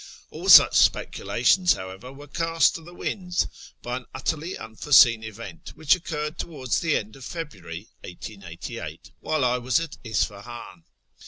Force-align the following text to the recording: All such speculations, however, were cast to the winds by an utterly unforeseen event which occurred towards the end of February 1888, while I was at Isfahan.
All 0.31 0.49
such 0.49 0.73
speculations, 0.73 1.73
however, 1.73 2.11
were 2.11 2.25
cast 2.25 2.73
to 2.73 2.81
the 2.83 2.91
winds 2.91 3.47
by 3.83 3.97
an 3.97 4.05
utterly 4.15 4.57
unforeseen 4.57 5.23
event 5.23 5.73
which 5.75 5.93
occurred 5.93 6.39
towards 6.39 6.79
the 6.79 6.97
end 6.97 7.15
of 7.15 7.23
February 7.23 7.87
1888, 8.03 9.11
while 9.19 9.45
I 9.45 9.59
was 9.59 9.79
at 9.79 9.97
Isfahan. 10.03 10.85